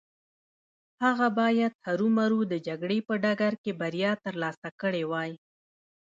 هغه 1.03 1.27
بايد 1.39 1.71
هرو 1.85 2.07
مرو 2.17 2.39
د 2.51 2.53
جګړې 2.67 2.97
په 3.07 3.13
ډګر 3.23 3.53
کې 3.63 3.71
بريا 3.81 4.11
ترلاسه 4.25 4.67
کړې 4.81 5.03
وای. 5.11 5.31